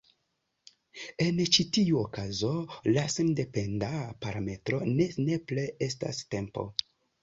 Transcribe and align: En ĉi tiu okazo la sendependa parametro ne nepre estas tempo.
En 1.25 1.41
ĉi 1.57 1.65
tiu 1.77 2.01
okazo 2.05 2.51
la 2.97 3.05
sendependa 3.19 3.93
parametro 4.27 4.85
ne 4.99 5.11
nepre 5.33 5.71
estas 5.93 6.29
tempo. 6.37 6.71